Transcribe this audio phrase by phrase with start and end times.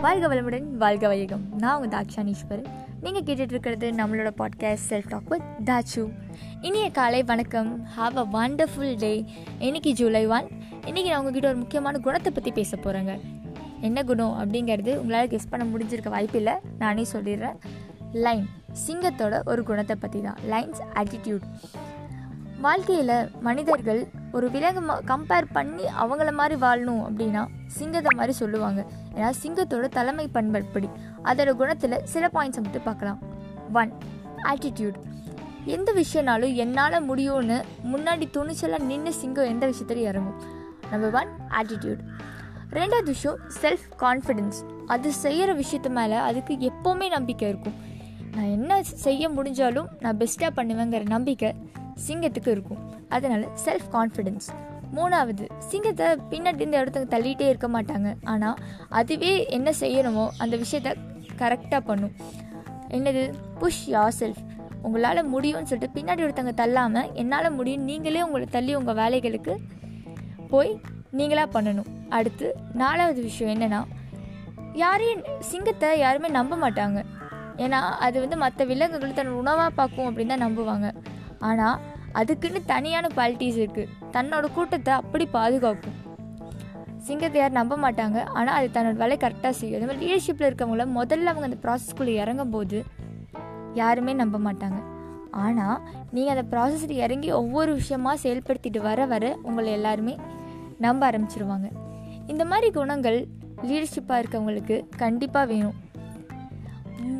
[0.00, 2.66] வாழ்க வளமுடன் வாழ்க வையகம் நான் உங்கள் தாக்ஷானீஸ்வரன்
[3.00, 6.12] நீங்கள் கேட்டுட்டு இருக்கிறது நம்மளோட பாட்காஸ்ட் செல்ஃப் டாக் வித் தாச்சு
[6.60, 7.86] இனிய காலை வணக்கம்.
[7.98, 9.24] ஹாவ் அ வண்டர்ஃபுல் டே
[9.58, 10.48] இன்னைக்கு ஜூலை ஒன்.
[10.86, 13.20] இன்றைக்கி நான் உங்ககிட்ட ஒரு முக்கியமான குணத்தை பற்றி பேச போகிறேங்க
[13.80, 17.56] என்ன குணம் அப்படிங்கிறது உங்களால் கெஸ் பண்ண முடிஞ்சிருக்க வாய்ப்பில்லை நானே சொல்லிடுறேன்.
[18.12, 18.48] லைன்
[18.86, 21.40] சிங்கத்தோட ஒரு குணத்தை பற்றி தான் லைன்ஸ் ஆட்டிடியூட்
[22.64, 24.00] வாழ்க்கையில் மனிதர்கள்
[24.36, 24.80] ஒரு விலங்கு
[25.10, 27.42] கம்பேர் பண்ணி அவங்கள மாதிரி வாழணும் அப்படின்னா
[27.76, 28.80] சிங்கத்தை மாதிரி சொல்லுவாங்க.
[29.16, 30.88] ஏன்னா சிங்கத்தோட தலைமை பண்படி
[31.30, 33.20] அதோட குணத்தில் சில பாயிண்ட்ஸை மட்டும் பார்க்கலாம்.
[33.80, 33.92] ஒன்
[34.52, 34.98] ஆட்டிடியூட்
[35.76, 37.58] எந்த விஷயனாலும் என்னால் முடியும்னு
[37.92, 40.40] முன்னாடி துணிச்சலாக நின்று சிங்கம் எந்த விஷயத்துலையும் இறங்கும்?
[40.90, 42.02] நம்பர் ஒன் ஆட்டிடியூட்
[42.78, 47.76] ரெண்டாவது விஷயம் செல்ஃப் கான்ஃபிடென்ஸ் அது செய்கிற விஷயத்து மேலே அதுக்கு எப்போவுமே நம்பிக்கை இருக்கும்.
[48.34, 51.50] நான் என்ன செய்ய முடிஞ்சாலும் நான் பெஸ்ட்டாக பண்ணுவேங்கிற நம்பிக்கை
[52.06, 52.80] சிங்கத்துக்கு இருக்கும்.
[53.08, 54.48] அதனால செல்ஃப் கான்ஃபிடென்ஸ்
[54.96, 58.08] மூணாவது சிங்கத்தை பின்னாடி இந்த இடத்துக்கு தள்ளிகிட்டே இருக்க மாட்டாங்க.
[58.32, 58.58] ஆனால்
[58.98, 60.92] அதுவே என்ன செய்யணுமோ அந்த விஷயத்த
[61.40, 62.14] கரெக்டாக பண்ணும்.
[62.96, 63.22] என்னது?
[63.60, 64.42] புஷ் யார் செல்ஃப்
[64.86, 69.54] உங்களால் முடியும்னு சொல்லிட்டு பின்னாடி ஒருத்தவங்க தள்ளாமல் என்னால் முடியும் நீங்களே உங்களை தள்ளி உங்கள் வேலைகளுக்கு
[70.52, 70.72] போய்
[71.18, 71.90] நீங்களாக பண்ணணும்.
[72.16, 72.46] அடுத்து
[72.82, 73.80] நாலாவது விஷயம் என்னென்னா
[74.82, 76.98] யாரையும் சிங்கத்தை யாருமே நம்ப மாட்டாங்க.
[77.64, 80.88] ஏன்னா அது வந்து மற்ற விலங்குகள் தன் உணவாக பார்க்கும் அப்படின்னு தான் நம்புவாங்க.
[81.40, 81.80] ஆனால்
[82.12, 85.96] அதுக்குன்னு தனியான குவாலிட்டிஸ் இருக்குது தன்னோட கூட்டத்தை அப்படி பாதுகாக்கும்.
[87.06, 88.18] சிங்கத்தை யாரும் நம்ப மாட்டாங்க.
[88.38, 89.78] ஆனால் அது தன்னோட வேலை கரெக்டாக செய்யும்.
[89.78, 92.84] அதே மாதிரி லீடர்ஷிப்பில் இருக்கவங்கள முதல்ல அவங்க அந்த ப்ராசஸ்க்குள்ளே இறங்கும் போது
[93.74, 94.78] யாருமே நம்ப மாட்டாங்க.
[95.30, 95.80] ஆனால்
[96.12, 100.14] நீங்கள் அந்த ப்ராசஸில் இறங்கி ஒவ்வொரு விஷயமாக செயல்படுத்திட்டு வர வர உங்களை எல்லாருமே
[100.78, 101.68] நம்ப ஆரம்பிச்சிருவாங்க.
[102.26, 103.28] இந்த மாதிரி குணங்கள்
[103.68, 105.76] லீடர்ஷிப்பாக இருக்கவங்களுக்கு கண்டிப்பாக வேணும்.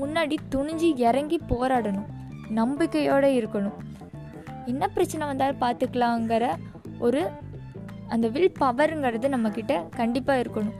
[0.00, 2.08] முன்னாடி துணிஞ்சு இறங்கி போராடணும்.
[2.50, 3.78] நம்பிக்கையோடு இருக்கணும்.
[4.72, 6.46] என்ன பிரச்சனை வந்தாலும் பார்த்துக்கலாங்கிற
[7.06, 7.20] ஒரு
[8.14, 10.76] அந்த வில் பவருங்கிறது நம்மக்கிட்ட கண்டிப்பாக இருக்கணும்.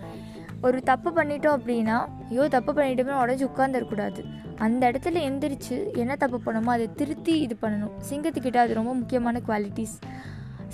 [0.67, 1.97] ஒரு தப்பு பண்ணிட்டோம் அப்படின்னா
[2.31, 4.21] ஐயோ தப்பு பண்ணிட்டோமே உடஞ்சி உட்காந்துருக்கூடாது
[4.67, 7.93] அந்த இடத்துல எந்திரிச்சு என்ன தப்பு பண்ணணுமோ அதை திருத்தி இது பண்ணணும்.
[8.09, 9.97] சிங்கத்துக்கிட்ட அது ரொம்ப முக்கியமான குவாலிட்டிஸ்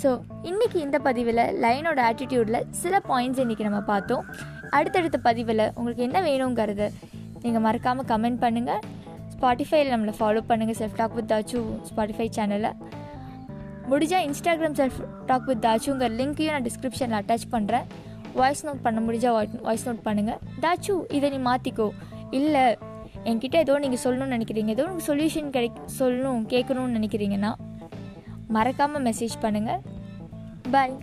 [0.03, 0.11] ஸோ
[0.51, 4.25] இன்றைக்கி இந்த பதிவில் லைனோட ஆட்டிடியூடில் சில பாயிண்ட்ஸ் இன்றைக்கி நம்ம பார்த்தோம்.
[4.79, 6.87] அடுத்தடுத்த பதிவில் உங்களுக்கு என்ன வேணுங்கிறத
[7.45, 8.83] நீங்கள் மறக்காமல் கமெண்ட் பண்ணுங்கள்
[9.35, 11.59] ஸ்பாட்டிஃபைல நம்மளை ஃபாலோ பண்ணுங்கள் செஃப்டாக் வித் தாச்சு
[11.91, 12.71] ஸ்பாட்டிஃபை சேனலை
[13.91, 17.87] முடிஞ்சால் இன்ஸ்டாகிராம் செல்ஃப் டாக் வித் தாச்சுங்கிற லிங்க்கையும் நான் டிஸ்கிரிப்ஷனில் அட்டாச் பண்ணுறேன்
[18.33, 21.89] வாய்ஸ் நோட் பண்ண முடிஞ்சால் வாய்ஸ் நோட் பண்ணுங்கள் தாச்சு இதை நீ மாற்றிக்கோ
[22.31, 22.65] இல்லை
[23.25, 24.69] என்கிட்ட ஏதோ நீங்கள் சொல்லணும்னு நினைக்கிறீங்க.
[24.69, 27.53] ஏதோ உங்களுக்கு சொல்யூஷன் கிடை சொல்லணும் கேட்கணும்னு நினைக்கிறீங்கன்னா
[28.49, 29.81] மறக்காமல் மெசேஜ் பண்ணுங்கள்
[30.71, 30.97] பாய்